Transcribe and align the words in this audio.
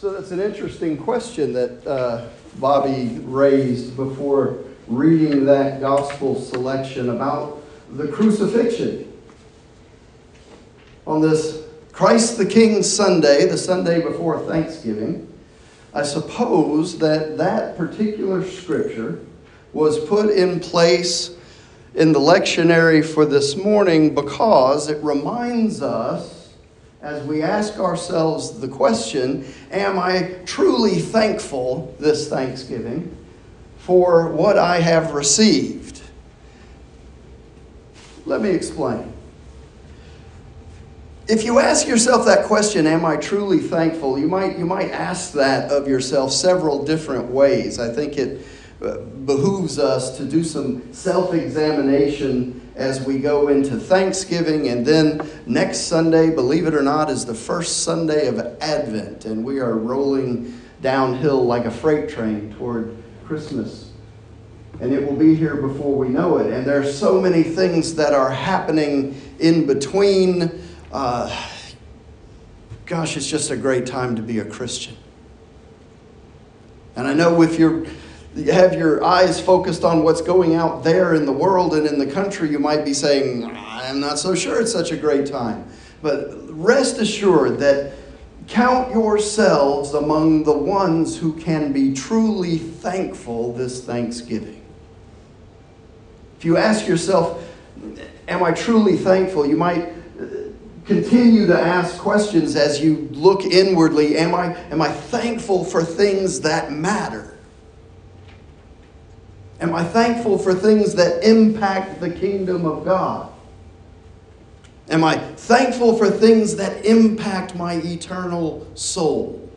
So 0.00 0.14
that's 0.14 0.30
an 0.30 0.40
interesting 0.40 0.96
question 0.96 1.52
that 1.52 1.86
uh, 1.86 2.26
Bobby 2.58 3.18
raised 3.22 3.96
before 3.96 4.64
reading 4.86 5.44
that 5.44 5.82
gospel 5.82 6.40
selection 6.40 7.10
about 7.10 7.62
the 7.90 8.08
crucifixion. 8.08 9.12
On 11.06 11.20
this 11.20 11.64
Christ 11.92 12.38
the 12.38 12.46
King 12.46 12.82
Sunday, 12.82 13.44
the 13.44 13.58
Sunday 13.58 14.00
before 14.00 14.40
Thanksgiving, 14.46 15.30
I 15.92 16.02
suppose 16.02 16.96
that 16.96 17.36
that 17.36 17.76
particular 17.76 18.42
scripture 18.42 19.20
was 19.74 20.02
put 20.06 20.30
in 20.30 20.60
place 20.60 21.36
in 21.94 22.12
the 22.12 22.20
lectionary 22.20 23.04
for 23.04 23.26
this 23.26 23.54
morning 23.54 24.14
because 24.14 24.88
it 24.88 25.04
reminds 25.04 25.82
us 25.82 26.39
as 27.02 27.22
we 27.24 27.42
ask 27.42 27.78
ourselves 27.78 28.60
the 28.60 28.68
question 28.68 29.44
Am 29.70 29.98
I 29.98 30.34
truly 30.44 30.98
thankful 30.98 31.94
this 31.98 32.28
Thanksgiving 32.28 33.16
for 33.78 34.28
what 34.28 34.58
I 34.58 34.80
have 34.80 35.12
received? 35.12 36.02
Let 38.26 38.42
me 38.42 38.50
explain. 38.50 39.12
If 41.26 41.44
you 41.44 41.58
ask 41.58 41.86
yourself 41.86 42.26
that 42.26 42.44
question, 42.46 42.86
Am 42.86 43.04
I 43.04 43.16
truly 43.16 43.60
thankful? 43.60 44.18
you 44.18 44.28
might, 44.28 44.58
you 44.58 44.66
might 44.66 44.90
ask 44.90 45.32
that 45.32 45.70
of 45.70 45.88
yourself 45.88 46.32
several 46.32 46.84
different 46.84 47.26
ways. 47.30 47.78
I 47.78 47.92
think 47.92 48.18
it 48.18 48.46
uh, 48.82 48.98
behooves 48.98 49.78
us 49.78 50.16
to 50.18 50.24
do 50.24 50.44
some 50.44 50.92
self 50.92 51.32
examination 51.32 52.59
as 52.80 53.04
we 53.04 53.18
go 53.18 53.48
into 53.48 53.76
Thanksgiving. 53.76 54.68
And 54.68 54.86
then 54.86 55.20
next 55.44 55.80
Sunday, 55.80 56.30
believe 56.30 56.66
it 56.66 56.74
or 56.74 56.80
not, 56.80 57.10
is 57.10 57.26
the 57.26 57.34
first 57.34 57.84
Sunday 57.84 58.26
of 58.26 58.38
Advent. 58.62 59.26
And 59.26 59.44
we 59.44 59.60
are 59.60 59.74
rolling 59.74 60.58
downhill 60.80 61.44
like 61.44 61.66
a 61.66 61.70
freight 61.70 62.08
train 62.08 62.54
toward 62.54 62.96
Christmas. 63.26 63.92
And 64.80 64.94
it 64.94 65.06
will 65.06 65.14
be 65.14 65.34
here 65.34 65.56
before 65.56 65.94
we 65.94 66.08
know 66.08 66.38
it. 66.38 66.50
And 66.50 66.66
there 66.66 66.80
are 66.80 66.90
so 66.90 67.20
many 67.20 67.42
things 67.42 67.94
that 67.96 68.14
are 68.14 68.30
happening 68.30 69.20
in 69.38 69.66
between. 69.66 70.50
Uh, 70.90 71.48
gosh, 72.86 73.14
it's 73.14 73.28
just 73.28 73.50
a 73.50 73.56
great 73.58 73.84
time 73.84 74.16
to 74.16 74.22
be 74.22 74.38
a 74.38 74.44
Christian. 74.44 74.96
And 76.96 77.06
I 77.06 77.12
know 77.12 77.42
if 77.42 77.58
you're 77.58 77.84
you 77.84 77.90
have 78.52 78.74
your 78.74 79.02
eyes 79.04 79.40
focused 79.40 79.84
on 79.84 80.02
what's 80.02 80.22
going 80.22 80.54
out 80.54 80.84
there 80.84 81.14
in 81.14 81.26
the 81.26 81.32
world 81.32 81.74
and 81.74 81.86
in 81.86 81.98
the 81.98 82.06
country, 82.06 82.50
you 82.50 82.58
might 82.58 82.84
be 82.84 82.94
saying, 82.94 83.44
I'm 83.56 84.00
not 84.00 84.18
so 84.18 84.34
sure 84.34 84.60
it's 84.60 84.72
such 84.72 84.92
a 84.92 84.96
great 84.96 85.26
time. 85.26 85.66
But 86.02 86.28
rest 86.50 86.98
assured 86.98 87.58
that 87.58 87.94
count 88.46 88.92
yourselves 88.92 89.94
among 89.94 90.44
the 90.44 90.56
ones 90.56 91.18
who 91.18 91.32
can 91.34 91.72
be 91.72 91.92
truly 91.92 92.58
thankful 92.58 93.52
this 93.52 93.84
Thanksgiving. 93.84 94.62
If 96.38 96.44
you 96.44 96.56
ask 96.56 96.86
yourself, 96.86 97.46
Am 98.30 98.44
I 98.44 98.52
truly 98.52 98.96
thankful? 98.96 99.44
you 99.44 99.56
might 99.56 99.88
uh, 99.88 100.24
continue 100.84 101.46
to 101.46 101.60
ask 101.60 101.98
questions 101.98 102.54
as 102.54 102.80
you 102.80 103.08
look 103.10 103.44
inwardly. 103.44 104.16
Am 104.16 104.36
I, 104.36 104.56
am 104.70 104.80
I 104.80 104.88
thankful 104.88 105.64
for 105.64 105.82
things 105.82 106.40
that 106.42 106.70
matter? 106.70 107.36
Am 109.60 109.74
I 109.74 109.84
thankful 109.84 110.38
for 110.38 110.54
things 110.54 110.94
that 110.94 111.22
impact 111.22 112.00
the 112.00 112.10
kingdom 112.10 112.64
of 112.64 112.84
God? 112.84 113.30
Am 114.88 115.04
I 115.04 115.18
thankful 115.18 115.96
for 115.96 116.10
things 116.10 116.56
that 116.56 116.84
impact 116.84 117.54
my 117.54 117.74
eternal 117.74 118.66
soul? 118.74 119.48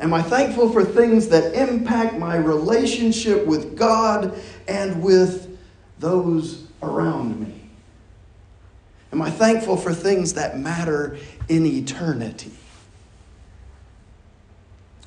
Am 0.00 0.12
I 0.12 0.22
thankful 0.22 0.70
for 0.70 0.84
things 0.84 1.28
that 1.28 1.54
impact 1.54 2.18
my 2.18 2.34
relationship 2.36 3.46
with 3.46 3.76
God 3.76 4.36
and 4.66 5.00
with 5.02 5.56
those 6.00 6.66
around 6.82 7.38
me? 7.38 7.54
Am 9.12 9.22
I 9.22 9.30
thankful 9.30 9.76
for 9.76 9.92
things 9.92 10.32
that 10.34 10.58
matter 10.58 11.18
in 11.48 11.64
eternity? 11.66 12.50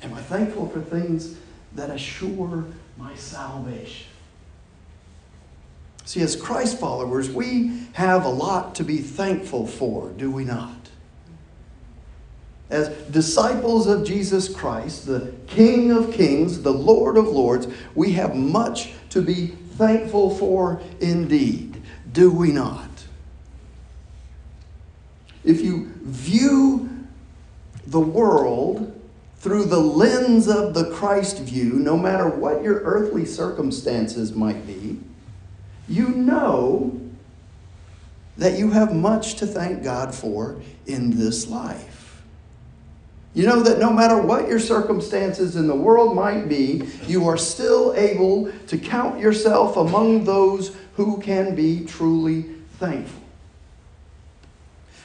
Am 0.02 0.14
I 0.14 0.22
thankful 0.22 0.68
for 0.68 0.80
things 0.80 1.36
that 1.74 1.90
assure 1.90 2.64
my 2.96 3.14
salvation. 3.14 4.06
See, 6.04 6.22
as 6.22 6.36
Christ 6.36 6.78
followers, 6.78 7.28
we 7.30 7.88
have 7.94 8.24
a 8.24 8.28
lot 8.28 8.76
to 8.76 8.84
be 8.84 8.98
thankful 8.98 9.66
for, 9.66 10.10
do 10.10 10.30
we 10.30 10.44
not? 10.44 10.70
As 12.70 12.88
disciples 13.10 13.86
of 13.86 14.04
Jesus 14.04 14.48
Christ, 14.48 15.06
the 15.06 15.32
King 15.46 15.90
of 15.90 16.12
Kings, 16.12 16.62
the 16.62 16.72
Lord 16.72 17.16
of 17.16 17.26
Lords, 17.26 17.66
we 17.94 18.12
have 18.12 18.34
much 18.34 18.92
to 19.10 19.20
be 19.20 19.48
thankful 19.48 20.30
for 20.30 20.80
indeed, 21.00 21.82
do 22.12 22.30
we 22.30 22.50
not? 22.52 22.88
If 25.44 25.60
you 25.60 25.92
view 26.02 27.06
the 27.86 28.00
world 28.00 28.95
through 29.46 29.66
the 29.66 29.78
lens 29.78 30.48
of 30.48 30.74
the 30.74 30.90
Christ 30.90 31.38
view, 31.38 31.74
no 31.74 31.96
matter 31.96 32.28
what 32.28 32.64
your 32.64 32.80
earthly 32.80 33.24
circumstances 33.24 34.34
might 34.34 34.66
be, 34.66 34.98
you 35.88 36.08
know 36.08 37.00
that 38.36 38.58
you 38.58 38.72
have 38.72 38.92
much 38.92 39.36
to 39.36 39.46
thank 39.46 39.84
God 39.84 40.12
for 40.12 40.56
in 40.86 41.16
this 41.16 41.46
life. 41.46 42.20
You 43.34 43.46
know 43.46 43.60
that 43.60 43.78
no 43.78 43.92
matter 43.92 44.20
what 44.20 44.48
your 44.48 44.58
circumstances 44.58 45.54
in 45.54 45.68
the 45.68 45.76
world 45.76 46.16
might 46.16 46.48
be, 46.48 46.82
you 47.06 47.28
are 47.28 47.36
still 47.36 47.94
able 47.94 48.50
to 48.66 48.76
count 48.76 49.20
yourself 49.20 49.76
among 49.76 50.24
those 50.24 50.76
who 50.94 51.20
can 51.20 51.54
be 51.54 51.84
truly 51.84 52.46
thankful. 52.80 53.22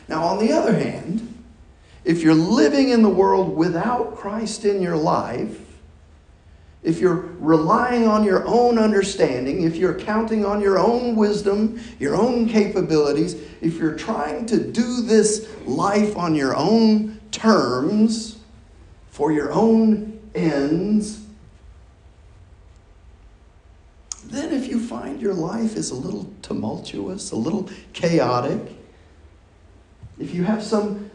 Now, 0.07 0.23
on 0.23 0.43
the 0.43 0.51
other 0.51 0.73
hand, 0.73 1.30
if 2.03 2.21
you're 2.21 2.33
living 2.33 2.89
in 2.89 3.03
the 3.03 3.09
world 3.09 3.55
without 3.55 4.15
Christ 4.15 4.65
in 4.65 4.81
your 4.81 4.97
life, 4.97 5.59
if 6.83 6.99
you're 6.99 7.27
relying 7.39 8.07
on 8.07 8.23
your 8.23 8.45
own 8.47 8.79
understanding, 8.79 9.63
if 9.63 9.75
you're 9.75 9.99
counting 9.99 10.43
on 10.43 10.61
your 10.61 10.79
own 10.79 11.15
wisdom, 11.15 11.79
your 11.99 12.15
own 12.15 12.49
capabilities, 12.49 13.35
if 13.61 13.75
you're 13.75 13.95
trying 13.95 14.47
to 14.47 14.57
do 14.57 15.01
this 15.01 15.47
life 15.65 16.17
on 16.17 16.33
your 16.33 16.55
own 16.55 17.19
terms, 17.29 18.39
for 19.11 19.31
your 19.31 19.51
own 19.51 20.19
ends, 20.33 21.19
then 24.25 24.51
if 24.51 24.67
you 24.67 24.79
find 24.79 25.21
your 25.21 25.33
life 25.33 25.75
is 25.75 25.91
a 25.91 25.95
little 25.95 26.33
tumultuous, 26.41 27.31
a 27.31 27.35
little 27.35 27.69
chaotic, 27.93 28.59
if 30.17 30.33
you 30.33 30.43
have 30.43 30.63
some 30.63 31.10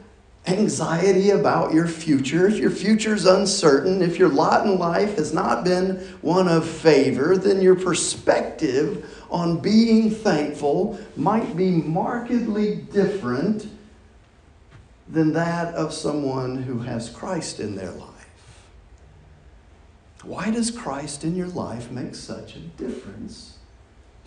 anxiety 0.46 1.30
about 1.30 1.72
your 1.72 1.88
future, 1.88 2.46
if 2.46 2.58
your 2.58 2.70
future 2.70 3.14
is 3.14 3.26
uncertain, 3.26 4.00
if 4.00 4.18
your 4.18 4.28
lot 4.28 4.66
in 4.66 4.78
life 4.78 5.16
has 5.16 5.32
not 5.32 5.64
been 5.64 5.96
one 6.20 6.48
of 6.48 6.68
favor, 6.68 7.36
then 7.36 7.60
your 7.60 7.74
perspective 7.74 9.12
on 9.28 9.58
being 9.58 10.10
thankful 10.10 10.98
might 11.16 11.56
be 11.56 11.70
markedly 11.70 12.76
different 12.76 13.68
than 15.08 15.32
that 15.32 15.74
of 15.74 15.92
someone 15.92 16.62
who 16.62 16.78
has 16.78 17.10
Christ 17.10 17.60
in 17.60 17.74
their 17.74 17.92
life. 17.92 18.12
Why 20.22 20.50
does 20.50 20.70
Christ 20.70 21.24
in 21.24 21.36
your 21.36 21.48
life 21.48 21.90
make 21.90 22.14
such 22.14 22.56
a 22.56 22.60
difference 22.60 23.58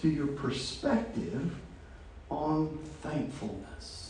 to 0.01 0.09
your 0.09 0.27
perspective 0.27 1.55
on 2.29 2.77
thankfulness? 3.01 4.08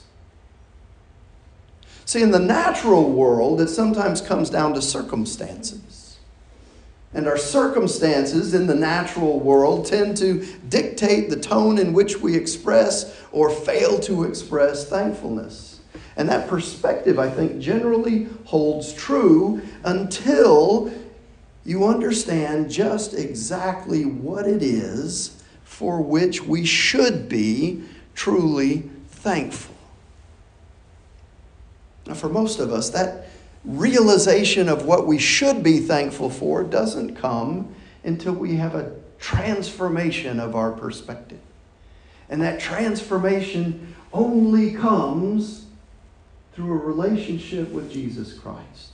See, 2.10 2.24
in 2.24 2.32
the 2.32 2.40
natural 2.40 3.08
world, 3.12 3.62
it 3.62 3.68
sometimes 3.68 4.20
comes 4.20 4.50
down 4.50 4.74
to 4.74 4.82
circumstances. 4.82 6.18
And 7.14 7.28
our 7.28 7.38
circumstances 7.38 8.56
in 8.56 8.66
the 8.66 8.74
natural 8.74 9.40
world 9.40 9.86
tend 9.86 10.18
to 10.18 10.44
dictate 10.70 11.30
the 11.30 11.40
tone 11.40 11.78
in 11.78 11.94
which 11.94 12.18
we 12.20 12.36
express 12.36 13.16
or 13.32 13.52
fail 13.52 14.00
to 14.00 14.24
express 14.24 14.90
thankfulness. 14.90 15.82
And 16.16 16.28
that 16.30 16.48
perspective, 16.48 17.20
I 17.20 17.30
think, 17.30 17.60
generally 17.60 18.28
holds 18.46 18.92
true 18.92 19.62
until 19.84 20.92
you 21.64 21.86
understand 21.86 22.72
just 22.72 23.14
exactly 23.14 24.06
what 24.06 24.48
it 24.48 24.64
is 24.64 25.44
for 25.64 26.02
which 26.02 26.42
we 26.42 26.66
should 26.66 27.30
be 27.30 27.84
truly 28.16 28.90
thankful. 29.10 29.76
Now, 32.10 32.16
for 32.16 32.28
most 32.28 32.60
of 32.60 32.74
us, 32.74 32.90
that 32.90 33.28
realization 33.64 34.68
of 34.68 34.86
what 34.86 35.06
we 35.06 35.20
should 35.20 35.62
be 35.62 35.78
thankful 35.80 36.32
for 36.32 36.64
doesn't 36.64 37.16
come 37.16 37.76
until 38.04 38.34
we 38.34 38.56
have 38.56 38.74
a 38.74 38.96
transformation 39.20 40.40
of 40.40 40.56
our 40.56 40.72
perspective. 40.72 41.40
And 42.28 42.42
that 42.42 42.60
transformation 42.60 43.96
only 44.12 44.74
comes 44.74 45.68
through 46.54 46.72
a 46.72 46.78
relationship 46.78 47.70
with 47.70 47.92
Jesus 47.92 48.34
Christ. 48.34 48.94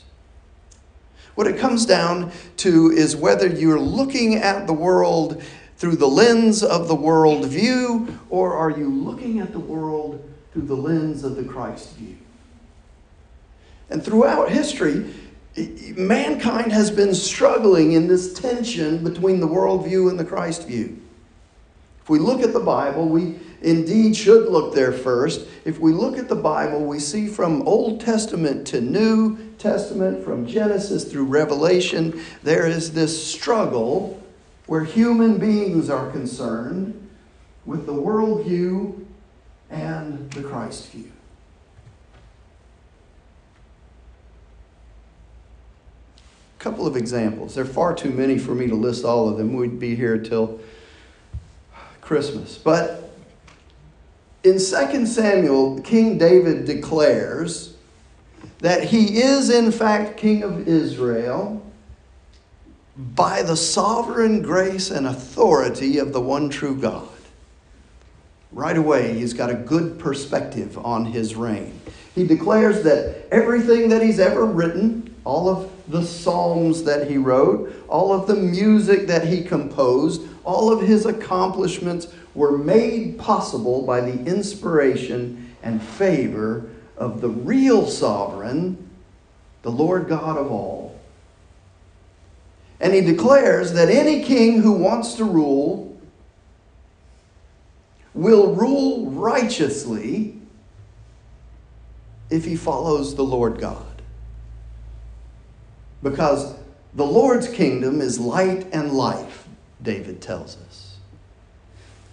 What 1.35 1.47
it 1.47 1.57
comes 1.57 1.85
down 1.85 2.33
to 2.57 2.91
is 2.91 3.15
whether 3.15 3.47
you're 3.47 3.79
looking 3.79 4.35
at 4.35 4.67
the 4.67 4.73
world 4.73 5.41
through 5.77 5.95
the 5.95 6.07
lens 6.07 6.63
of 6.63 6.89
the 6.89 6.95
world 6.95 7.45
view, 7.45 8.19
or 8.29 8.55
are 8.55 8.71
you 8.71 8.89
looking 8.89 9.39
at 9.39 9.53
the 9.53 9.59
world 9.59 10.21
through 10.51 10.63
the 10.63 10.75
lens 10.75 11.23
of 11.23 11.37
the 11.37 11.45
Christ 11.45 11.95
view? 11.95 12.17
And 13.89 14.03
throughout 14.03 14.49
history, 14.49 15.13
mankind 15.95 16.71
has 16.71 16.91
been 16.91 17.13
struggling 17.13 17.93
in 17.93 18.07
this 18.07 18.33
tension 18.33 19.03
between 19.03 19.39
the 19.39 19.47
worldview 19.47 20.09
and 20.09 20.19
the 20.19 20.25
Christ 20.25 20.67
view. 20.67 21.01
If 22.01 22.09
we 22.09 22.19
look 22.19 22.41
at 22.41 22.53
the 22.53 22.59
Bible, 22.59 23.07
we 23.07 23.39
indeed 23.61 24.15
should 24.15 24.49
look 24.49 24.75
there 24.75 24.91
first. 24.91 25.47
If 25.65 25.79
we 25.79 25.91
look 25.91 26.17
at 26.17 26.29
the 26.29 26.35
Bible, 26.35 26.85
we 26.85 26.99
see 26.99 27.27
from 27.27 27.67
Old 27.67 27.99
Testament 27.99 28.67
to 28.67 28.81
New 28.81 29.37
Testament, 29.57 30.23
from 30.23 30.45
Genesis 30.45 31.05
through 31.11 31.25
Revelation, 31.25 32.21
there 32.43 32.67
is 32.67 32.93
this 32.93 33.25
struggle 33.25 34.21
where 34.67 34.83
human 34.83 35.39
beings 35.39 35.89
are 35.89 36.11
concerned 36.11 37.09
with 37.65 37.85
the 37.85 37.93
worldview 37.93 39.03
and 39.69 40.29
the 40.31 40.43
Christ 40.43 40.91
view. 40.91 41.11
Couple 46.65 46.87
of 46.87 46.97
examples. 46.97 47.53
There 47.53 47.63
are 47.63 47.67
far 47.67 47.93
too 47.93 48.09
many 48.09 48.39
for 48.39 48.55
me 48.55 48.65
to 48.65 48.73
list 48.73 49.05
all 49.05 49.29
of 49.29 49.37
them. 49.37 49.53
We'd 49.53 49.79
be 49.79 49.95
here 49.95 50.17
till 50.17 50.59
Christmas. 52.01 52.57
But 52.57 53.11
in 54.43 54.53
2 54.53 55.05
Samuel, 55.05 55.79
King 55.81 56.17
David 56.17 56.65
declares 56.65 57.77
that 58.61 58.85
he 58.85 59.21
is, 59.21 59.51
in 59.51 59.71
fact, 59.71 60.17
king 60.17 60.41
of 60.41 60.67
Israel 60.67 61.63
by 62.97 63.43
the 63.43 63.55
sovereign 63.55 64.41
grace 64.41 64.89
and 64.89 65.05
authority 65.05 65.99
of 65.99 66.13
the 66.13 66.21
one 66.21 66.49
true 66.49 66.75
God. 66.75 67.07
Right 68.51 68.75
away, 68.75 69.13
he's 69.13 69.33
got 69.33 69.51
a 69.51 69.55
good 69.55 69.99
perspective 69.99 70.79
on 70.79 71.05
his 71.05 71.35
reign. 71.35 71.79
He 72.15 72.25
declares 72.25 72.81
that 72.85 73.27
everything 73.31 73.89
that 73.89 74.01
he's 74.01 74.19
ever 74.19 74.45
written, 74.45 75.14
all 75.25 75.49
of 75.49 75.69
the 75.89 76.03
psalms 76.03 76.83
that 76.83 77.09
he 77.09 77.17
wrote, 77.17 77.73
all 77.87 78.13
of 78.13 78.27
the 78.27 78.35
music 78.35 79.07
that 79.07 79.27
he 79.27 79.43
composed, 79.43 80.21
all 80.43 80.71
of 80.71 80.87
his 80.87 81.05
accomplishments 81.05 82.07
were 82.35 82.57
made 82.57 83.17
possible 83.17 83.85
by 83.85 84.01
the 84.01 84.23
inspiration 84.25 85.55
and 85.63 85.81
favor 85.81 86.69
of 86.95 87.21
the 87.21 87.29
real 87.29 87.87
sovereign, 87.87 88.89
the 89.63 89.71
Lord 89.71 90.07
God 90.07 90.37
of 90.37 90.51
all. 90.51 90.99
And 92.79 92.93
he 92.93 93.01
declares 93.01 93.73
that 93.73 93.89
any 93.89 94.23
king 94.23 94.61
who 94.61 94.73
wants 94.73 95.15
to 95.15 95.25
rule 95.25 95.99
will 98.13 98.53
rule 98.53 99.09
righteously 99.09 100.39
if 102.29 102.45
he 102.45 102.55
follows 102.55 103.15
the 103.15 103.23
Lord 103.23 103.59
God. 103.59 103.94
Because 106.05 106.53
the 106.93 107.03
Lord's 107.03 107.47
kingdom 107.47 107.99
is 107.99 108.19
light 108.19 108.67
and 108.71 108.93
life, 108.93 109.47
David 109.81 110.21
tells 110.21 110.55
us. 110.67 110.97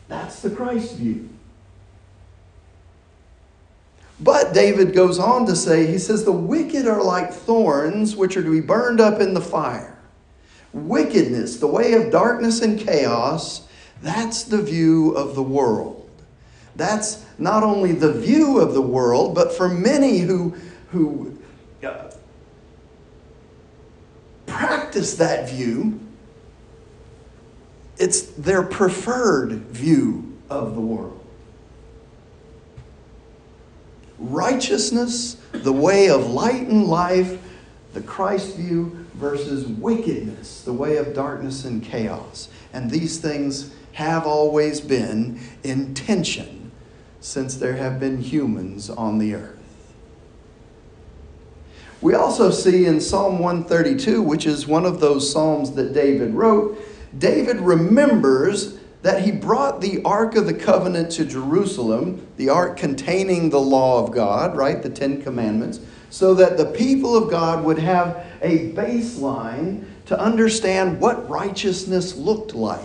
That's 0.09 0.41
the 0.41 0.49
Christ 0.49 0.97
view. 0.97 1.29
But 4.19 4.55
David 4.55 4.95
goes 4.95 5.19
on 5.19 5.45
to 5.45 5.55
say, 5.55 5.87
he 5.87 5.99
says, 5.99 6.25
the 6.25 6.33
wicked 6.33 6.87
are 6.87 7.03
like 7.03 7.35
thorns 7.35 8.17
which 8.17 8.35
are 8.39 8.43
to 8.43 8.51
be 8.51 8.63
burned 8.63 8.99
up 8.99 9.21
in 9.21 9.35
the 9.35 9.43
fire. 9.43 9.99
Wickedness, 10.73 11.59
the 11.59 11.67
way 11.67 11.93
of 11.93 12.11
darkness 12.11 12.63
and 12.63 12.81
chaos, 12.81 13.69
that's 14.01 14.45
the 14.45 14.63
view 14.63 15.11
of 15.11 15.35
the 15.35 15.43
world. 15.43 16.09
That's 16.77 17.27
not 17.37 17.63
only 17.63 17.93
the 17.93 18.13
view 18.15 18.59
of 18.59 18.73
the 18.73 18.81
world, 18.81 19.35
but 19.35 19.53
for 19.53 19.69
many 19.69 20.21
who, 20.21 20.57
who 20.89 21.37
uh, 24.42 24.42
practice 24.53 25.15
that 25.17 25.49
view, 25.49 25.99
it's 27.99 28.23
their 28.23 28.63
preferred 28.63 29.53
view 29.53 30.37
of 30.51 30.75
the 30.75 30.81
world. 30.81 31.19
Righteousness, 34.19 35.37
the 35.53 35.73
way 35.73 36.09
of 36.09 36.31
light 36.31 36.63
and 36.69 36.87
life, 36.87 37.41
the 37.95 38.03
Christ 38.03 38.57
view 38.57 39.07
versus 39.15 39.67
wickedness, 39.67 40.63
the 40.63 40.73
way 40.73 40.97
of 40.97 41.15
darkness 41.15 41.65
and 41.65 41.83
chaos. 41.83 42.49
And 42.73 42.91
these 42.91 43.19
things 43.19 43.75
have 43.93 44.27
always 44.27 44.81
been 44.81 45.41
in 45.63 45.95
tension 45.95 46.71
since 47.21 47.57
there 47.57 47.77
have 47.77 48.01
been 48.01 48.19
humans 48.21 48.91
on 48.91 49.19
the 49.19 49.35
earth. 49.35 49.62
We 52.03 52.15
also 52.15 52.51
see 52.51 52.87
in 52.87 53.01
Psalm 53.01 53.39
132, 53.39 54.21
which 54.23 54.45
is 54.45 54.67
one 54.67 54.85
of 54.85 54.99
those 54.99 55.31
Psalms 55.31 55.71
that 55.73 55.95
David 55.95 56.35
wrote, 56.35 56.77
David 57.17 57.61
remembers 57.61 58.77
that 59.03 59.23
he 59.23 59.31
brought 59.31 59.81
the 59.81 60.03
Ark 60.05 60.35
of 60.35 60.47
the 60.47 60.55
Covenant 60.55 61.13
to 61.13 61.25
Jerusalem, 61.25 62.27
the 62.37 62.49
Ark 62.49 62.77
containing 62.77 63.51
the 63.51 63.61
law 63.61 64.03
of 64.03 64.13
God, 64.13 64.57
right, 64.57 64.83
the 64.83 64.91
Ten 64.91 65.23
Commandments, 65.23 65.79
so 66.11 66.35
that 66.35 66.57
the 66.57 66.67
people 66.67 67.17
of 67.17 67.31
God 67.31 67.65
would 67.65 67.79
have 67.79 68.27
a 68.43 68.73
baseline 68.73 69.85
to 70.07 70.19
understand 70.19 71.01
what 71.01 71.31
righteousness 71.31 72.17
looked 72.17 72.53
like. 72.53 72.81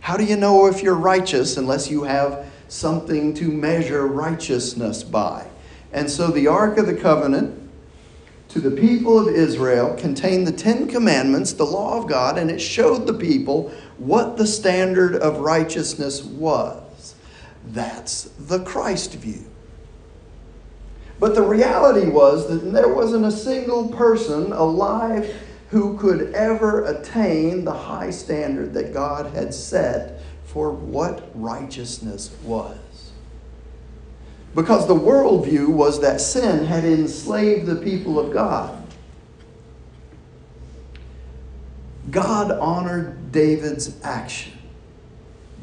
How 0.00 0.16
do 0.16 0.24
you 0.24 0.36
know 0.36 0.66
if 0.66 0.82
you're 0.82 0.94
righteous 0.96 1.58
unless 1.58 1.88
you 1.88 2.02
have 2.02 2.50
something 2.66 3.34
to 3.34 3.52
measure 3.52 4.04
righteousness 4.04 5.04
by? 5.04 5.46
And 5.92 6.10
so 6.10 6.28
the 6.28 6.48
Ark 6.48 6.76
of 6.78 6.86
the 6.86 6.96
Covenant 6.96 7.67
to 8.48 8.60
the 8.60 8.70
people 8.70 9.18
of 9.18 9.34
Israel 9.34 9.94
contained 9.94 10.46
the 10.46 10.52
Ten 10.52 10.88
Commandments, 10.88 11.52
the 11.52 11.64
law 11.64 11.98
of 11.98 12.08
God, 12.08 12.38
and 12.38 12.50
it 12.50 12.60
showed 12.60 13.06
the 13.06 13.14
people 13.14 13.70
what 13.98 14.36
the 14.36 14.46
standard 14.46 15.16
of 15.16 15.40
righteousness 15.40 16.22
was. 16.22 17.14
That's 17.66 18.24
the 18.38 18.60
Christ 18.64 19.14
view. 19.14 19.44
But 21.20 21.34
the 21.34 21.42
reality 21.42 22.08
was 22.08 22.48
that 22.48 22.72
there 22.72 22.88
wasn't 22.88 23.26
a 23.26 23.32
single 23.32 23.88
person 23.88 24.52
alive 24.52 25.34
who 25.68 25.98
could 25.98 26.32
ever 26.34 26.84
attain 26.86 27.64
the 27.64 27.72
high 27.72 28.10
standard 28.10 28.72
that 28.74 28.94
God 28.94 29.34
had 29.34 29.52
set 29.52 30.20
for 30.46 30.70
what 30.70 31.30
righteousness 31.34 32.34
was. 32.42 32.78
Because 34.54 34.86
the 34.88 34.94
worldview 34.94 35.68
was 35.68 36.00
that 36.00 36.20
sin 36.20 36.64
had 36.66 36.84
enslaved 36.84 37.66
the 37.66 37.76
people 37.76 38.18
of 38.18 38.32
God. 38.32 38.74
God 42.10 42.50
honored 42.52 43.32
David's 43.32 44.02
action, 44.02 44.52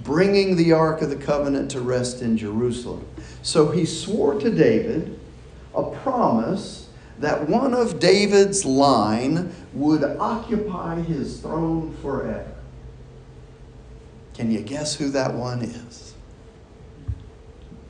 bringing 0.04 0.56
the 0.56 0.74
Ark 0.74 1.02
of 1.02 1.10
the 1.10 1.16
Covenant 1.16 1.72
to 1.72 1.82
rest 1.82 2.22
in 2.22 2.38
Jerusalem. 2.38 3.06
So 3.42 3.72
he 3.72 3.86
swore 3.86 4.40
to 4.40 4.52
David 4.52 5.20
a 5.74 5.84
promise 5.84 6.90
that 7.20 7.50
one 7.50 7.74
of 7.74 8.00
David's 8.00 8.66
line 8.66 9.54
would 9.74 10.04
occupy 10.04 11.02
his 11.02 11.40
throne 11.42 11.96
forever. 12.02 12.52
Can 14.34 14.52
you 14.52 14.62
guess 14.62 14.96
who 14.96 15.10
that 15.12 15.34
one 15.34 15.62
is? 15.62 16.05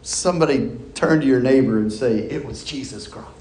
Somebody 0.05 0.69
turn 0.93 1.21
to 1.21 1.25
your 1.25 1.39
neighbor 1.39 1.79
and 1.79 1.91
say, 1.91 2.19
It 2.19 2.45
was 2.45 2.63
Jesus 2.63 3.07
Christ. 3.07 3.31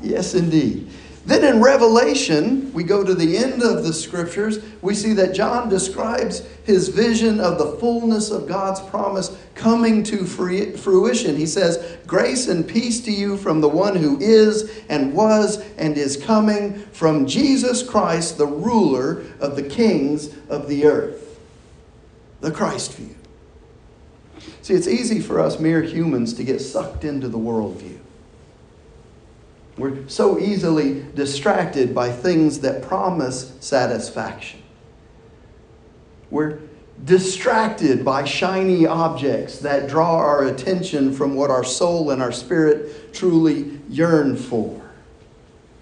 Yes, 0.00 0.34
indeed. 0.34 0.88
Then 1.26 1.44
in 1.44 1.62
Revelation, 1.62 2.72
we 2.72 2.82
go 2.82 3.04
to 3.04 3.14
the 3.14 3.36
end 3.36 3.62
of 3.62 3.84
the 3.84 3.92
scriptures, 3.92 4.58
we 4.80 4.94
see 4.94 5.12
that 5.12 5.34
John 5.34 5.68
describes 5.68 6.48
his 6.64 6.88
vision 6.88 7.40
of 7.40 7.58
the 7.58 7.76
fullness 7.76 8.30
of 8.30 8.48
God's 8.48 8.80
promise 8.80 9.36
coming 9.54 10.02
to 10.04 10.24
fruition. 10.24 11.36
He 11.36 11.44
says, 11.44 11.98
Grace 12.06 12.48
and 12.48 12.66
peace 12.66 13.02
to 13.02 13.12
you 13.12 13.36
from 13.36 13.60
the 13.60 13.68
one 13.68 13.96
who 13.96 14.18
is 14.18 14.80
and 14.88 15.12
was 15.12 15.58
and 15.76 15.98
is 15.98 16.16
coming, 16.16 16.78
from 16.92 17.26
Jesus 17.26 17.82
Christ, 17.82 18.38
the 18.38 18.46
ruler 18.46 19.26
of 19.40 19.56
the 19.56 19.62
kings 19.62 20.34
of 20.48 20.68
the 20.68 20.86
earth. 20.86 21.38
The 22.40 22.50
Christ 22.50 22.94
view. 22.94 23.16
See, 24.62 24.74
it's 24.74 24.88
easy 24.88 25.20
for 25.20 25.40
us 25.40 25.58
mere 25.58 25.82
humans 25.82 26.34
to 26.34 26.44
get 26.44 26.60
sucked 26.60 27.04
into 27.04 27.28
the 27.28 27.38
worldview. 27.38 27.98
We're 29.78 30.06
so 30.08 30.38
easily 30.38 31.02
distracted 31.14 31.94
by 31.94 32.10
things 32.10 32.60
that 32.60 32.82
promise 32.82 33.54
satisfaction. 33.60 34.60
We're 36.30 36.58
distracted 37.04 38.04
by 38.04 38.24
shiny 38.24 38.86
objects 38.86 39.58
that 39.60 39.88
draw 39.88 40.16
our 40.16 40.44
attention 40.44 41.14
from 41.14 41.34
what 41.34 41.50
our 41.50 41.64
soul 41.64 42.10
and 42.10 42.20
our 42.20 42.32
spirit 42.32 43.14
truly 43.14 43.80
yearn 43.88 44.36
for, 44.36 44.82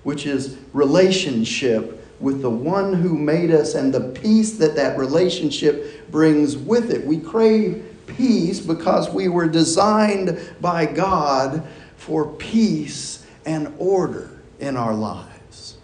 which 0.04 0.26
is 0.26 0.56
relationship 0.72 1.96
with 2.20 2.40
the 2.40 2.50
one 2.50 2.92
who 2.92 3.16
made 3.16 3.50
us 3.50 3.74
and 3.74 3.92
the 3.92 4.00
peace 4.20 4.52
that 4.58 4.76
that 4.76 4.96
relationship 4.96 6.08
brings 6.10 6.56
with 6.56 6.92
it. 6.92 7.04
We 7.04 7.18
crave 7.18 7.84
peace 8.16 8.60
because 8.60 9.10
we 9.10 9.28
were 9.28 9.48
designed 9.48 10.38
by 10.60 10.86
God 10.86 11.66
for 11.96 12.26
peace 12.26 13.26
and 13.44 13.74
order 13.78 14.30
in 14.58 14.76
our 14.76 14.94
lives. 14.94 15.76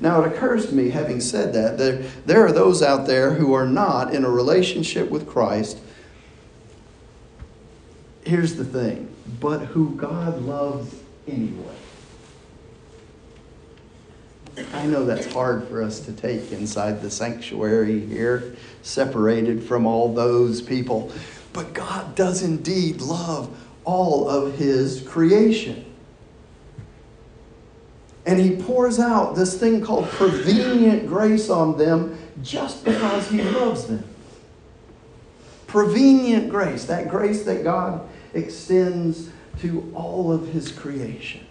Now, 0.00 0.22
it 0.22 0.32
occurs 0.32 0.66
to 0.66 0.74
me, 0.74 0.90
having 0.90 1.20
said 1.20 1.52
that, 1.54 1.78
there, 1.78 2.02
there 2.26 2.44
are 2.44 2.52
those 2.52 2.82
out 2.82 3.06
there 3.06 3.32
who 3.34 3.54
are 3.54 3.66
not 3.66 4.14
in 4.14 4.24
a 4.24 4.30
relationship 4.30 5.08
with 5.10 5.26
Christ. 5.26 5.78
Here's 8.24 8.56
the 8.56 8.64
thing, 8.64 9.14
but 9.40 9.60
who 9.60 9.94
God 9.96 10.42
loves 10.42 10.94
anyway. 11.26 11.76
I 14.72 14.86
know 14.86 15.04
that's 15.04 15.32
hard 15.32 15.66
for 15.68 15.82
us 15.82 16.00
to 16.00 16.12
take 16.12 16.52
inside 16.52 17.02
the 17.02 17.10
sanctuary 17.10 18.00
here, 18.00 18.54
separated 18.82 19.62
from 19.62 19.86
all 19.86 20.12
those 20.14 20.62
people. 20.62 21.12
But 21.52 21.72
God 21.72 22.14
does 22.14 22.42
indeed 22.42 23.00
love 23.00 23.56
all 23.84 24.28
of 24.28 24.56
His 24.56 25.00
creation. 25.06 25.84
And 28.26 28.38
He 28.38 28.56
pours 28.62 29.00
out 29.00 29.34
this 29.34 29.58
thing 29.58 29.80
called 29.80 30.08
prevenient 30.10 31.06
grace 31.06 31.50
on 31.50 31.76
them 31.76 32.16
just 32.42 32.84
because 32.84 33.28
He 33.28 33.42
loves 33.42 33.86
them. 33.86 34.04
Prevenient 35.66 36.48
grace, 36.48 36.84
that 36.84 37.08
grace 37.08 37.42
that 37.44 37.64
God 37.64 38.08
extends 38.32 39.30
to 39.60 39.90
all 39.94 40.32
of 40.32 40.48
His 40.48 40.70
creation. 40.70 41.43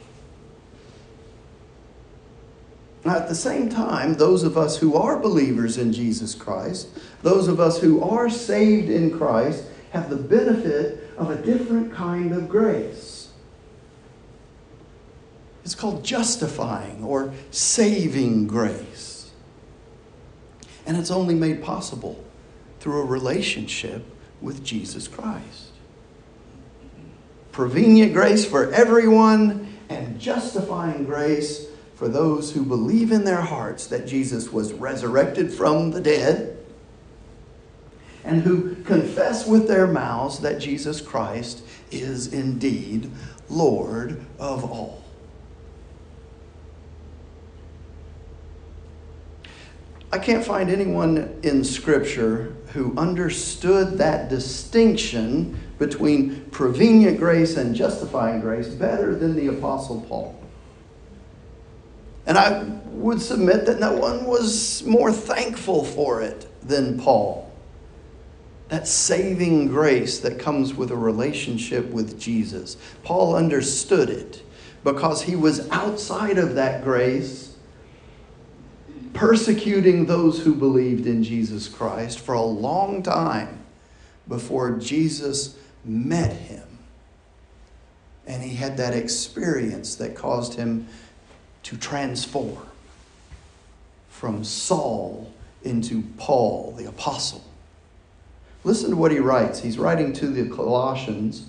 Now, 3.05 3.17
at 3.17 3.27
the 3.27 3.36
same 3.36 3.69
time, 3.69 4.13
those 4.13 4.43
of 4.43 4.57
us 4.57 4.77
who 4.77 4.95
are 4.95 5.19
believers 5.19 5.77
in 5.77 5.91
Jesus 5.91 6.36
Christ, 6.36 6.88
those 7.22 7.48
of 7.50 7.60
us 7.60 7.79
who 7.79 8.01
are 8.01 8.29
saved 8.29 8.89
in 8.89 9.17
Christ, 9.17 9.65
have 9.91 10.10
the 10.10 10.15
benefit 10.15 11.10
of 11.17 11.29
a 11.29 11.36
different 11.36 11.93
kind 11.93 12.33
of 12.33 12.48
grace. 12.48 13.31
It's 15.65 15.75
called 15.75 16.03
justifying 16.03 17.03
or 17.03 17.33
saving 17.51 18.48
grace. 18.48 19.31
And 20.86 20.98
it's 20.98 21.12
only 21.12 21.36
made 21.36 21.63
possible 21.63 22.24
through 22.79 23.01
a 23.01 23.05
relationship 23.05 24.05
with 24.41 24.63
Jesus 24.63 25.07
Christ. 25.07 25.72
Prevenient 27.51 28.13
grace 28.13 28.45
for 28.45 28.74
everyone 28.74 29.77
and 29.89 30.19
justifying 30.19 31.05
grace 31.05 31.67
for 32.03 32.10
those 32.10 32.51
who 32.51 32.65
believe 32.65 33.13
in 33.13 33.24
their 33.24 33.39
hearts 33.39 33.88
that 33.88 34.05
Jesus 34.05 34.51
was 34.51 34.74
resurrected 34.74 35.53
from 35.53 35.91
the 35.91 36.01
dead 36.01 36.57
and 38.25 38.41
who 38.41 38.75
confess 38.83 39.48
with 39.48 39.69
their 39.69 39.88
mouths 39.88 40.39
that 40.39 40.60
Jesus 40.60 41.00
Christ 41.00 41.63
is 41.91 42.33
indeed 42.33 43.10
Lord 43.50 44.19
of 44.38 44.65
all. 44.65 45.01
I 50.12 50.19
can't 50.19 50.43
find 50.43 50.69
anyone 50.69 51.39
in 51.41 51.63
Scripture 51.63 52.53
who 52.74 52.93
understood 52.98 53.98
that 54.00 54.27
distinction 54.27 55.57
between 55.79 56.41
prevenient 56.51 57.17
grace 57.17 57.55
and 57.55 57.74
justifying 57.74 58.41
grace 58.41 58.67
better 58.67 59.15
than 59.15 59.38
the 59.38 59.48
Apostle 59.48 60.01
Paul. 60.01 60.42
And 62.34 62.40
I 62.40 62.63
would 62.94 63.22
submit 63.22 63.68
that 63.68 63.80
no 63.80 63.94
one 63.94 64.25
was 64.25 64.84
more 64.86 65.12
thankful 65.12 65.86
for 65.86 66.24
it 66.24 66.48
than 66.68 67.00
Paul. 67.00 67.52
That 68.70 68.88
saving 68.88 69.68
grace 69.68 70.18
that 70.18 70.40
comes 70.40 70.74
with 70.74 70.90
a 70.90 70.96
relationship 70.98 71.92
with 71.92 72.20
Jesus. 72.20 72.75
Paul 73.04 73.36
understood 73.36 74.10
it 74.10 74.42
because 74.84 75.22
he 75.22 75.36
was 75.36 75.70
outside 75.70 76.40
of 76.40 76.56
that 76.56 76.84
grace, 76.84 77.56
persecuting 79.13 80.08
those 80.08 80.44
who 80.44 80.56
believed 80.56 81.06
in 81.06 81.22
Jesus 81.22 81.68
Christ 81.68 82.20
for 82.20 82.34
a 82.34 82.42
long 82.42 83.04
time 83.04 83.63
before 84.28 84.72
Jesus 84.80 85.56
met 85.86 86.34
him. 86.34 86.80
And 88.25 88.42
he 88.42 88.56
had 88.56 88.78
that 88.78 88.96
experience 88.96 89.94
that 89.98 90.16
caused 90.16 90.56
him 90.56 90.88
to 91.63 91.77
transform 91.77 92.67
from 94.10 94.43
Saul 94.43 95.32
into 95.63 96.03
Paul, 96.17 96.74
the 96.77 96.86
apostle. 96.86 97.43
Listen 98.63 98.91
to 98.91 98.96
what 98.96 99.12
he 99.12 99.20
writes. 99.20 99.62
He's 99.62 99.77
writing 99.77 100.13
to 100.13 100.27
the 100.27 100.50
Colossians. 100.53 101.48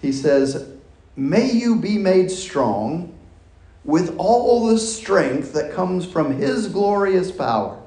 He 0.00 0.12
says, 0.12 0.68
May 1.14 1.50
you 1.50 1.76
be 1.76 1.98
made 1.98 2.30
strong 2.30 3.14
with 3.84 4.16
all 4.16 4.66
the 4.66 4.78
strength 4.78 5.52
that 5.52 5.72
comes 5.72 6.06
from 6.06 6.36
his 6.38 6.68
glorious 6.68 7.30
power, 7.30 7.80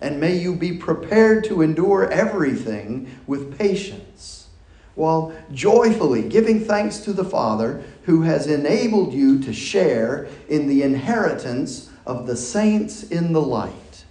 and 0.00 0.20
may 0.20 0.36
you 0.36 0.54
be 0.54 0.76
prepared 0.76 1.44
to 1.44 1.62
endure 1.62 2.10
everything 2.10 3.10
with 3.26 3.58
patience 3.58 4.48
while 4.94 5.34
joyfully 5.52 6.22
giving 6.22 6.58
thanks 6.64 6.98
to 7.00 7.12
the 7.12 7.24
Father 7.24 7.84
who 8.06 8.22
has 8.22 8.46
enabled 8.46 9.12
you 9.12 9.38
to 9.40 9.52
share 9.52 10.28
in 10.48 10.68
the 10.68 10.82
inheritance 10.82 11.90
of 12.06 12.26
the 12.26 12.36
saints 12.36 13.02
in 13.02 13.32
the 13.32 13.42
light. 13.42 14.04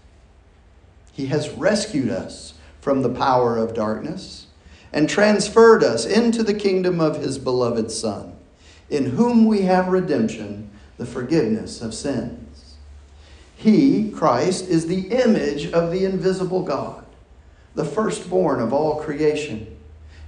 He 1.14 1.28
has 1.28 1.50
rescued 1.52 2.10
us 2.10 2.56
from 2.82 3.02
the 3.02 3.10
power 3.10 3.58
of 3.58 3.74
darkness 3.74 4.48
and 4.92 5.10
transferred 5.10 5.82
us 5.82 6.06
into 6.06 6.44
the 6.44 6.54
kingdom 6.54 7.00
of 7.00 7.22
his 7.22 7.38
beloved 7.38 7.90
Son, 7.90 8.34
in 8.90 9.06
whom 9.06 9.46
we 9.46 9.62
have 9.62 9.88
redemption, 9.88 10.70
the 10.98 11.06
forgiveness 11.06 11.82
of 11.82 11.94
sins. 11.94 12.76
He, 13.56 14.12
Christ, 14.12 14.68
is 14.68 14.88
the 14.88 15.08
image 15.08 15.72
of 15.72 15.92
the 15.92 16.04
invisible 16.04 16.64
God, 16.64 17.06
the 17.76 17.86
firstborn 17.86 18.60
of 18.60 18.74
all 18.74 19.02
creation. 19.02 19.75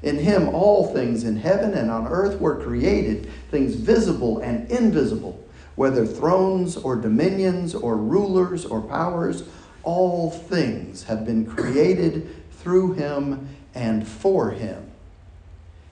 In 0.04 0.20
him, 0.20 0.50
all 0.50 0.94
things 0.94 1.24
in 1.24 1.38
heaven 1.38 1.74
and 1.74 1.90
on 1.90 2.08
earth 2.08 2.40
were 2.40 2.62
created, 2.62 3.30
things 3.50 3.76
visible 3.76 4.40
and 4.40 4.70
invisible, 4.70 5.44
whether 5.76 6.06
thrones 6.06 6.78
or 6.78 6.96
dominions 6.96 7.74
or 7.74 7.98
rulers 7.98 8.66
or 8.66 8.82
powers, 8.82 9.44
all 9.84 10.30
things 10.30 11.04
have 11.04 11.26
been 11.26 11.46
created 11.46 12.30
through 12.52 12.94
him 12.94 13.48
and 13.74 14.08
for 14.08 14.52
him. 14.52 14.92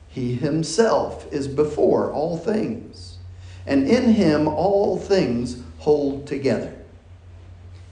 He 0.08 0.36
himself 0.36 1.32
is 1.34 1.48
before 1.48 2.12
all 2.12 2.38
things, 2.38 3.18
and 3.66 3.88
in 3.88 4.14
him 4.14 4.48
all 4.48 4.98
things 4.98 5.62
hold 5.80 6.28
together. 6.28 6.74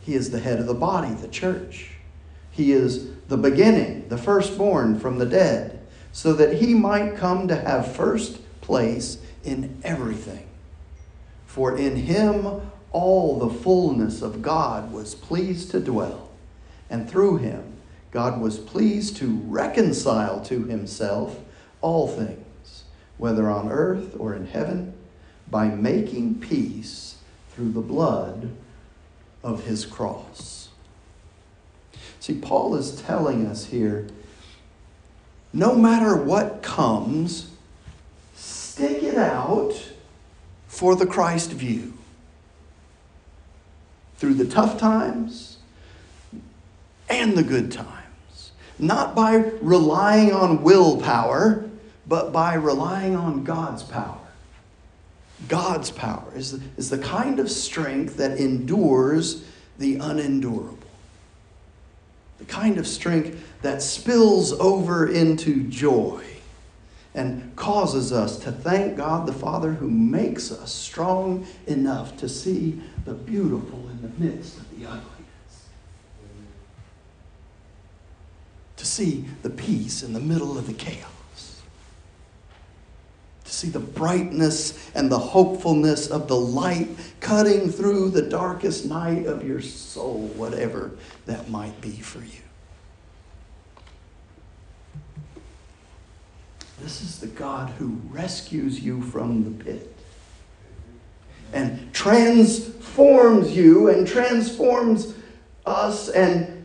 He 0.01 0.13
is 0.13 0.32
the 0.32 0.39
head 0.39 0.60
of 0.60 0.67
the 0.67 0.74
body, 0.74 1.13
the 1.13 1.27
church. 1.27 1.91
He 2.51 2.72
is 2.72 3.10
the 3.29 3.38
beginning, 3.38 4.08
the 4.10 4.17
firstborn 4.17 5.00
from 5.00 5.17
the 5.17 5.25
dead 5.25 5.83
so 6.13 6.32
that 6.34 6.62
he 6.62 6.74
might 6.74 7.17
come 7.17 7.48
to 7.50 7.55
have 7.55 7.93
first 7.93 8.39
place 8.62 9.17
in 9.43 9.77
everything. 9.84 10.48
For 11.46 11.77
in 11.77 11.98
him 11.98 12.62
all 12.91 13.39
the 13.39 13.50
fullness 13.50 14.22
of 14.22 14.41
God 14.41 14.93
was 14.93 15.15
pleased 15.15 15.72
to 15.72 15.79
dwell, 15.79 16.29
and 16.89 17.10
through 17.10 17.38
him 17.38 17.74
God 18.12 18.39
was 18.39 18.60
pleased 18.60 19.17
to 19.17 19.41
reconcile 19.48 20.39
to 20.46 20.63
himself 20.65 21.39
all 21.82 22.08
things, 22.08 22.84
whether 23.17 23.50
on 23.50 23.72
earth 23.72 24.15
or 24.17 24.36
in 24.36 24.46
heaven, 24.46 24.93
by 25.50 25.67
making 25.67 26.36
peace 26.39 27.15
through 27.50 27.72
the 27.72 27.82
blood 27.82 28.55
of 29.43 29.65
his 29.65 29.84
cross. 29.86 30.70
See, 32.20 32.36
Paul 32.36 32.75
is 32.75 33.01
telling 33.01 33.48
us 33.48 33.65
here 33.65 34.08
no 35.54 35.76
matter 35.76 36.16
what 36.16 36.64
comes, 36.64 37.52
stick 38.36 39.04
it 39.04 39.16
out 39.16 39.74
for 40.68 40.96
the 40.96 41.06
Christ 41.06 41.52
view. 41.52 41.94
Through 44.18 44.34
the 44.34 44.46
tough 44.46 44.80
times 44.80 45.58
and 47.10 47.38
the 47.38 47.44
good 47.44 47.72
times. 47.72 48.52
Not 48.80 49.14
by 49.16 49.36
relying 49.62 50.34
on 50.34 50.64
willpower, 50.64 51.70
but 52.08 52.34
by 52.34 52.56
relying 52.56 53.16
on 53.16 53.44
God's 53.44 53.84
power. 53.84 54.18
God's 55.48 55.92
power 55.92 56.32
is, 56.36 56.60
is 56.78 56.90
the 56.90 56.98
kind 56.98 57.40
of 57.40 57.52
strength 57.52 58.18
that 58.18 58.40
endures 58.40 59.46
the 59.78 59.98
unendurable. 59.98 60.83
The 62.44 62.52
kind 62.52 62.78
of 62.78 62.86
strength 62.86 63.42
that 63.62 63.82
spills 63.82 64.52
over 64.52 65.08
into 65.08 65.64
joy 65.70 66.26
and 67.16 67.56
causes 67.56 68.12
us 68.12 68.38
to 68.40 68.52
thank 68.52 68.98
God 68.98 69.26
the 69.26 69.34
Father 69.34 69.72
who 69.72 69.90
makes 69.90 70.52
us 70.52 70.74
strong 70.74 71.48
enough 71.68 72.18
to 72.18 72.28
see 72.28 72.82
the 73.06 73.14
beautiful 73.14 73.88
in 73.90 74.02
the 74.02 74.10
midst 74.22 74.58
of 74.58 74.70
the 74.72 74.86
ugliness. 74.86 75.70
To 78.76 78.86
see 78.86 79.24
the 79.42 79.50
peace 79.50 80.04
in 80.04 80.12
the 80.12 80.20
middle 80.20 80.58
of 80.58 80.68
the 80.68 80.74
chaos 80.74 81.12
see 83.52 83.70
the 83.70 83.80
brightness 83.80 84.92
and 84.96 85.12
the 85.12 85.20
hopefulness 85.20 86.08
of 86.10 86.28
the 86.28 86.36
light 86.36 86.88
cutting 87.20 87.70
through 87.70 88.10
the 88.10 88.22
darkest 88.22 88.86
night 88.86 89.26
of 89.26 89.46
your 89.46 89.62
soul, 89.62 90.28
whatever 90.36 90.92
that 91.26 91.50
might 91.50 91.80
be 91.82 91.92
for 91.92 92.20
you. 92.20 92.44
This 96.82 97.02
is 97.02 97.20
the 97.20 97.28
God 97.28 97.70
who 97.72 97.98
rescues 98.10 98.80
you 98.80 99.02
from 99.02 99.44
the 99.44 99.64
pit 99.64 99.96
and 101.54 101.94
transforms 101.94 103.56
you 103.56 103.90
and 103.90 104.08
transforms 104.08 105.14
us 105.66 106.10
and 106.10 106.62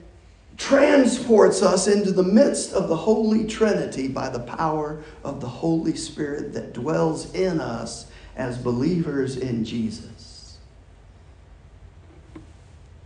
transports 0.59 1.63
us 1.63 1.87
into 1.87 2.11
the 2.11 2.23
midst 2.23 2.73
of 2.73 2.89
the 2.89 2.97
Holy 2.97 3.47
Trinity 3.47 4.09
by 4.09 4.29
the 4.29 4.41
power 4.41 5.03
of 5.23 5.41
the 5.41 5.49
Holy 5.49 5.97
Spirit 5.97 6.53
that 6.53 6.73
dwells 6.75 7.33
in 7.33 7.61
us 7.61 8.11
as 8.37 8.59
believers 8.59 9.37
in 9.37 9.65
Jesus. 9.65 10.59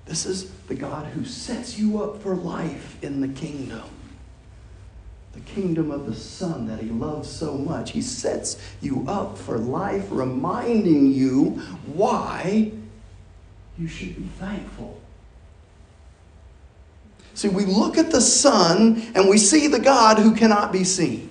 This 0.07 0.27
is 0.27 0.51
the 0.67 0.75
God 0.75 1.07
who 1.09 1.25
sets 1.25 1.79
you 1.79 2.03
up 2.03 2.23
for 2.23 2.35
life 2.35 3.03
in 3.05 3.21
the 3.21 3.29
kingdom. 3.29 3.85
The 5.33 5.41
kingdom 5.41 5.91
of 5.91 6.07
the 6.07 6.15
Son 6.15 6.67
that 6.67 6.81
He 6.81 6.91
loves 6.91 7.31
so 7.31 7.57
much. 7.57 7.93
He 7.93 8.03
sets 8.03 8.61
you 8.81 9.05
up 9.07 9.39
for 9.39 9.59
life, 9.59 10.07
reminding 10.11 11.13
you 11.13 11.63
why 11.87 12.73
you 13.79 13.89
should 13.89 14.17
be 14.17 14.29
thankful 14.39 15.02
See, 17.35 17.49
we 17.49 17.65
look 17.65 17.99
at 17.99 18.11
the 18.11 18.21
Son 18.21 19.03
and 19.15 19.29
we 19.29 19.39
see 19.39 19.67
the 19.67 19.79
God 19.79 20.19
who 20.19 20.35
cannot 20.35 20.73
be 20.73 20.85
seen. 20.85 21.31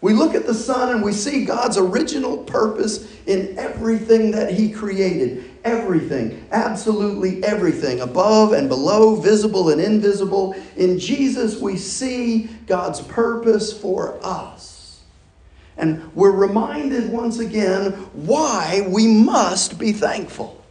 We 0.00 0.14
look 0.14 0.34
at 0.34 0.46
the 0.46 0.54
Son 0.54 0.90
and 0.90 1.02
we 1.02 1.12
see 1.12 1.44
God's 1.44 1.78
original 1.78 2.38
purpose 2.38 3.08
in 3.26 3.56
everything 3.56 4.32
that 4.32 4.52
He 4.52 4.70
created. 4.70 5.48
Everything, 5.64 6.44
absolutely 6.50 7.42
everything, 7.44 8.00
above 8.00 8.52
and 8.52 8.68
below, 8.68 9.14
visible 9.14 9.70
and 9.70 9.80
invisible. 9.80 10.56
In 10.76 10.98
Jesus, 10.98 11.60
we 11.60 11.76
see 11.76 12.48
God's 12.66 13.00
purpose 13.00 13.72
for 13.72 14.18
us. 14.24 15.02
And 15.76 16.12
we're 16.16 16.32
reminded 16.32 17.10
once 17.10 17.38
again 17.38 17.92
why 18.12 18.84
we 18.88 19.06
must 19.06 19.78
be 19.78 19.92
thankful. 19.92 20.61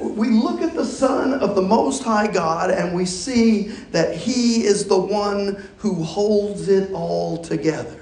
We 0.00 0.30
look 0.30 0.62
at 0.62 0.74
the 0.74 0.84
Son 0.84 1.34
of 1.34 1.54
the 1.54 1.62
Most 1.62 2.02
High 2.02 2.28
God 2.28 2.70
and 2.70 2.94
we 2.94 3.04
see 3.04 3.68
that 3.90 4.16
He 4.16 4.64
is 4.64 4.86
the 4.86 4.98
one 4.98 5.68
who 5.78 6.02
holds 6.02 6.68
it 6.68 6.90
all 6.92 7.36
together. 7.38 8.00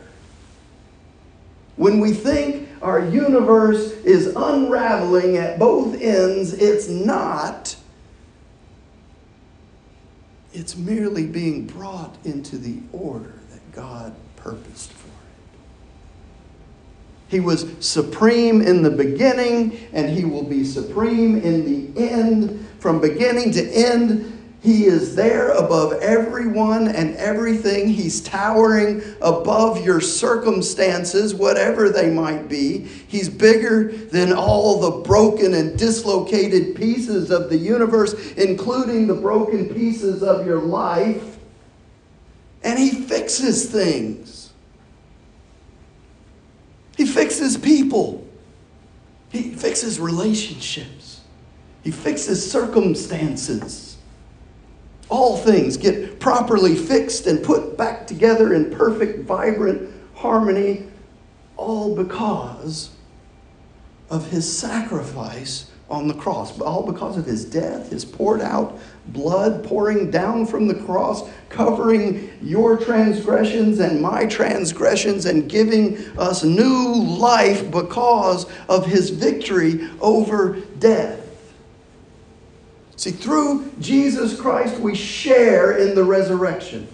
When 1.77 1.99
we 1.99 2.13
think 2.13 2.69
our 2.83 3.05
universe 3.05 3.93
is 4.05 4.35
unraveling 4.37 5.37
at 5.37 5.59
both 5.59 6.01
ends, 6.01 6.53
it's 6.53 6.89
not. 6.89 7.75
It's 10.53 10.77
merely 10.77 11.27
being 11.27 11.67
brought 11.67 12.15
into 12.25 12.59
the 12.59 12.79
order 12.93 13.35
that 13.51 13.73
God 13.73 14.15
purposed 14.37 14.93
for. 14.93 15.09
He 17.33 17.41
was 17.41 17.67
supreme 17.81 18.61
in 18.61 18.83
the 18.83 18.91
beginning, 18.91 19.81
and 19.95 20.11
he 20.11 20.27
will 20.27 20.43
be 20.43 20.65
supreme 20.65 21.41
in 21.41 21.65
the 21.65 22.11
end. 22.13 22.69
From 22.79 23.01
beginning 23.01 23.53
to 23.53 23.63
end, 23.71 24.39
he 24.63 24.85
is 24.85 25.17
there 25.17 25.49
above 25.53 25.95
everyone 25.95 26.89
and 26.89 27.17
everything. 27.17 27.89
He's 27.89 28.21
towering 28.21 29.03
above 29.23 29.83
your 29.83 29.99
circumstances, 30.03 31.35
whatever 31.35 31.89
they 31.89 32.11
might 32.11 32.51
be. 32.51 32.81
He's 33.09 33.31
bigger 33.31 33.91
than 33.91 34.35
all 34.35 34.81
the 34.81 35.03
broken 35.03 35.55
and 35.55 35.79
dislocated 35.79 36.77
pieces 36.77 37.31
of 37.31 37.49
the 37.49 37.57
universe, 37.57 38.13
including 38.33 39.07
the 39.07 39.15
broken 39.15 39.73
pieces 39.75 40.23
of 40.23 40.45
your 40.45 40.61
life. 40.61 41.39
And 42.63 42.79
he 42.79 42.91
fixes 42.91 43.71
things. 43.71 44.43
He 46.97 47.07
fixes 47.43 47.61
people. 47.61 48.25
He 49.31 49.51
fixes 49.51 49.99
relationships. 49.99 51.23
He 51.83 51.91
fixes 51.91 52.49
circumstances. 52.49 53.97
All 55.09 55.37
things 55.37 55.77
get 55.77 56.21
properly 56.21 56.77
fixed 56.77 57.27
and 57.27 57.43
put 57.43 57.77
back 57.77 58.07
together 58.07 58.55
in 58.55 58.71
perfect, 58.71 59.25
vibrant 59.25 59.93
harmony, 60.15 60.87
all 61.57 61.97
because 61.97 62.91
of 64.09 64.31
his 64.31 64.47
sacrifice 64.57 65.69
on 65.91 66.07
the 66.07 66.15
cross, 66.15 66.61
all 66.61 66.87
because 66.87 67.17
of 67.17 67.27
his 67.27 67.45
death, 67.45 67.91
his 67.91 68.05
poured 68.05 68.41
out 68.41 68.79
blood 69.09 69.65
pouring 69.65 70.11
down 70.11 70.47
from 70.47 70.69
the 70.69 70.75
cross, 70.75 71.29
covering 71.49 72.31
your 72.41 72.77
transgressions 72.77 73.81
and 73.81 74.01
my 74.01 74.27
transgressions, 74.27 75.27
and 75.27 75.51
giving 75.51 75.97
us 76.19 76.45
new 76.45 76.95
life 76.95 77.71
because 77.71 78.47
of 78.69 78.87
his 78.87 79.11
victory 79.11 79.89
over 80.01 80.61
death. 80.79 81.21
See, 82.97 83.11
through 83.11 83.73
Jesus 83.81 84.41
Christ, 84.41 84.79
we 84.79 84.95
share 84.95 85.77
in 85.77 85.95
the 85.95 86.05
resurrection. 86.05 86.87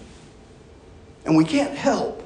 And 1.25 1.37
we 1.37 1.45
can't 1.45 1.77
help 1.77 2.23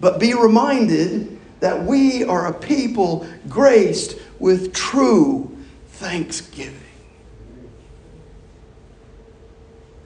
but 0.00 0.18
be 0.18 0.34
reminded 0.34 1.38
that 1.60 1.84
we 1.84 2.24
are 2.24 2.48
a 2.48 2.52
people 2.52 3.26
graced 3.48 4.18
with 4.40 4.74
true 4.74 5.56
thanksgiving. 5.90 6.80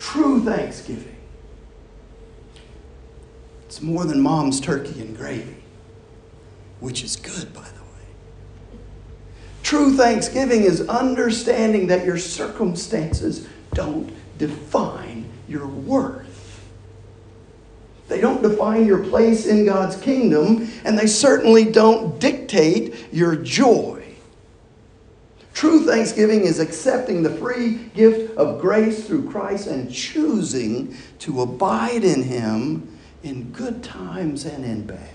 True 0.07 0.40
thanksgiving. 0.40 1.16
It's 3.64 3.83
more 3.83 4.05
than 4.05 4.21
mom's 4.21 4.61
turkey 4.61 5.01
and 5.01 5.16
gravy, 5.16 5.57
which 6.79 7.03
is 7.03 7.16
good, 7.16 7.53
by 7.53 7.62
the 7.62 7.83
way. 7.83 8.79
True 9.64 9.97
thanksgiving 9.97 10.62
is 10.62 10.88
understanding 10.88 11.88
that 11.88 12.07
your 12.07 12.19
circumstances 12.19 13.49
don't 13.75 14.12
define 14.38 15.29
your 15.49 15.66
worth. 15.66 16.64
They 18.07 18.21
don't 18.21 18.42
define 18.42 18.87
your 18.87 19.03
place 19.03 19.45
in 19.45 19.66
God's 19.66 19.97
kingdom, 19.97 20.71
and 20.85 20.97
they 20.97 21.09
certainly 21.09 21.64
don't 21.64 22.21
dictate 22.21 23.12
your 23.12 23.35
joy. 23.35 24.06
True 25.57 25.87
thanksgiving 25.87 26.42
is 26.42 26.59
accepting 26.61 27.23
the 27.23 27.31
free 27.31 27.77
gift 27.95 28.37
of 28.37 28.61
grace 28.61 29.07
through 29.07 29.31
Christ 29.31 29.66
and 29.69 29.90
choosing 29.90 30.95
to 31.21 31.40
abide 31.40 32.05
in 32.05 32.25
Him 32.25 32.99
in 33.23 33.53
good 33.53 33.83
times 33.83 34.45
and 34.45 34.66
in 34.66 34.87
bad. 34.87 35.09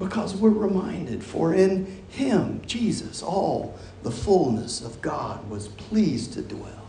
Because 0.00 0.34
we're 0.34 0.50
reminded, 0.50 1.22
for 1.22 1.54
in 1.54 2.02
Him, 2.08 2.62
Jesus, 2.66 3.22
all 3.22 3.78
the 4.02 4.10
fullness 4.10 4.80
of 4.80 5.00
God 5.00 5.48
was 5.48 5.68
pleased 5.68 6.32
to 6.32 6.42
dwell. 6.42 6.88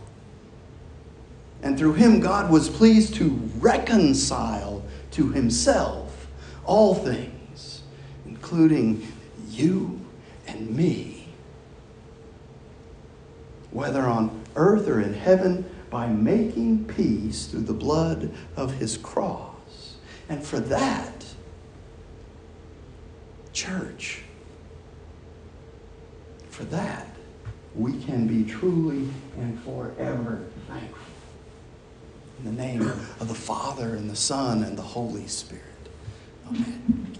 And 1.62 1.78
through 1.78 1.92
Him, 1.92 2.18
God 2.18 2.50
was 2.50 2.68
pleased 2.68 3.14
to 3.14 3.28
reconcile 3.60 4.82
to 5.12 5.28
Himself 5.28 6.26
all 6.64 6.96
things, 6.96 7.82
including 8.26 9.06
you 9.50 9.99
me, 10.68 11.28
whether 13.70 14.02
on 14.02 14.42
earth 14.56 14.88
or 14.88 15.00
in 15.00 15.14
heaven, 15.14 15.64
by 15.90 16.06
making 16.06 16.84
peace 16.84 17.46
through 17.46 17.62
the 17.62 17.72
blood 17.72 18.30
of 18.56 18.74
his 18.74 18.96
cross. 18.96 19.96
And 20.28 20.44
for 20.44 20.60
that, 20.60 21.24
church, 23.52 24.22
for 26.48 26.64
that, 26.64 27.08
we 27.74 27.98
can 28.02 28.26
be 28.26 28.48
truly 28.48 29.08
and 29.38 29.60
forever 29.62 30.44
thankful. 30.68 31.06
In 32.38 32.56
the 32.56 32.62
name 32.62 32.82
of 32.82 33.28
the 33.28 33.34
Father, 33.34 33.94
and 33.96 34.08
the 34.08 34.16
Son, 34.16 34.62
and 34.62 34.78
the 34.78 34.82
Holy 34.82 35.26
Spirit. 35.26 35.64
Amen. 36.48 37.16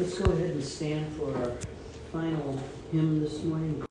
Let's 0.00 0.18
go 0.18 0.32
ahead 0.32 0.52
and 0.52 0.64
stand 0.64 1.14
for 1.14 1.36
our 1.36 1.52
final 2.10 2.58
hymn 2.90 3.20
this 3.20 3.44
morning. 3.44 3.84